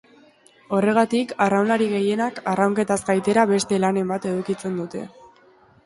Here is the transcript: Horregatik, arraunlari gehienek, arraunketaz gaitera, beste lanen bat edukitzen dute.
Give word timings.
Horregatik, 0.77 1.33
arraunlari 1.47 1.91
gehienek, 1.93 2.41
arraunketaz 2.55 2.99
gaitera, 3.13 3.47
beste 3.55 3.83
lanen 3.87 4.15
bat 4.15 4.31
edukitzen 4.35 4.85
dute. 4.85 5.07